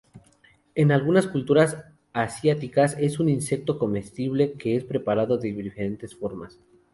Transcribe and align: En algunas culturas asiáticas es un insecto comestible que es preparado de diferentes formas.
En 0.73 0.91
algunas 0.91 1.27
culturas 1.27 1.77
asiáticas 2.11 2.97
es 2.99 3.19
un 3.19 3.29
insecto 3.29 3.77
comestible 3.77 4.53
que 4.53 4.75
es 4.75 4.83
preparado 4.83 5.37
de 5.37 5.53
diferentes 5.53 6.15
formas. 6.15 6.59